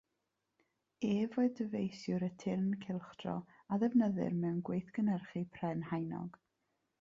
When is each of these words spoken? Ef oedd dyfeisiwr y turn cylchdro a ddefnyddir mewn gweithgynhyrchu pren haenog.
Ef 1.09 1.35
oedd 1.43 1.51
dyfeisiwr 1.59 2.25
y 2.27 2.29
turn 2.43 2.71
cylchdro 2.85 3.35
a 3.75 3.79
ddefnyddir 3.85 4.35
mewn 4.41 4.57
gweithgynhyrchu 4.71 5.45
pren 5.59 5.87
haenog. 5.93 6.43